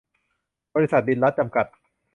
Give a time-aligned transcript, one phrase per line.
[0.73, 1.65] บริษัท ติณรัตน์ จำกัด